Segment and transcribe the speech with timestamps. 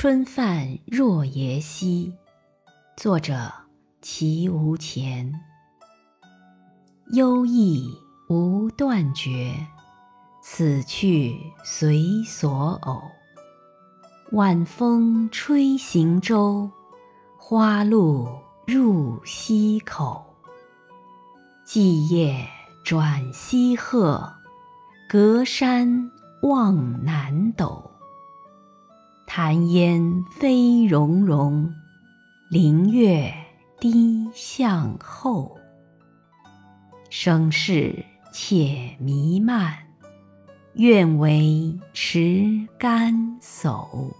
[0.00, 2.14] 春饭若耶溪，
[2.96, 3.52] 作者
[4.00, 5.34] 齐无钱。
[7.10, 7.90] 悠逸
[8.28, 9.52] 无断绝，
[10.40, 13.02] 此去随所偶。
[14.30, 16.70] 晚风吹行舟，
[17.36, 18.28] 花露
[18.68, 20.24] 入溪口。
[21.64, 22.46] 际夜
[22.84, 24.32] 转西壑，
[25.08, 26.08] 隔山
[26.42, 27.90] 望南斗。
[29.30, 31.70] 潭烟飞溶溶，
[32.50, 33.30] 林月
[33.78, 35.54] 低向后。
[37.10, 39.76] 声势且弥漫，
[40.76, 44.10] 愿为持竿叟。